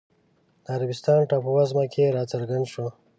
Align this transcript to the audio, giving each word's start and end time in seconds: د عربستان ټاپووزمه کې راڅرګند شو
د 0.63 0.65
عربستان 0.77 1.19
ټاپووزمه 1.29 1.85
کې 1.93 2.13
راڅرګند 2.15 2.65
شو 2.73 2.85